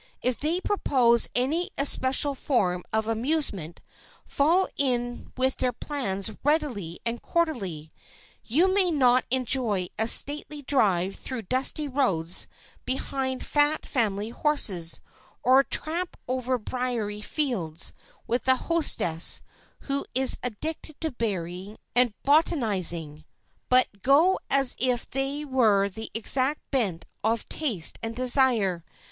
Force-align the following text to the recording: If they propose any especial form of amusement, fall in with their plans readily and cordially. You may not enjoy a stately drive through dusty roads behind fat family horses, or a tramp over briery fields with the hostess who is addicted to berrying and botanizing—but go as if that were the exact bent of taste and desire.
If 0.23 0.39
they 0.39 0.59
propose 0.59 1.29
any 1.35 1.69
especial 1.77 2.33
form 2.33 2.83
of 2.91 3.05
amusement, 3.05 3.81
fall 4.25 4.67
in 4.75 5.31
with 5.37 5.57
their 5.57 5.71
plans 5.73 6.31
readily 6.43 6.99
and 7.05 7.21
cordially. 7.21 7.93
You 8.43 8.73
may 8.73 8.89
not 8.89 9.25
enjoy 9.29 9.89
a 9.99 10.07
stately 10.07 10.63
drive 10.63 11.17
through 11.17 11.43
dusty 11.43 11.87
roads 11.87 12.47
behind 12.83 13.45
fat 13.45 13.85
family 13.85 14.29
horses, 14.29 15.01
or 15.43 15.59
a 15.59 15.65
tramp 15.65 16.17
over 16.27 16.57
briery 16.57 17.21
fields 17.21 17.93
with 18.25 18.45
the 18.45 18.55
hostess 18.55 19.43
who 19.81 20.03
is 20.15 20.35
addicted 20.41 20.99
to 21.01 21.11
berrying 21.11 21.77
and 21.95 22.15
botanizing—but 22.23 24.01
go 24.01 24.39
as 24.49 24.75
if 24.79 25.07
that 25.11 25.45
were 25.47 25.87
the 25.89 26.09
exact 26.15 26.61
bent 26.71 27.05
of 27.23 27.47
taste 27.49 27.99
and 28.01 28.15
desire. 28.15 28.83